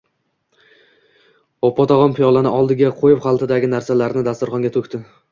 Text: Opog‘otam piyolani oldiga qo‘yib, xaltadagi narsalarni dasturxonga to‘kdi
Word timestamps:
Opog‘otam 1.67 2.15
piyolani 2.19 2.53
oldiga 2.59 2.89
qo‘yib, 3.01 3.19
xaltadagi 3.27 3.69
narsalarni 3.75 4.25
dasturxonga 4.29 4.73
to‘kdi 4.79 5.03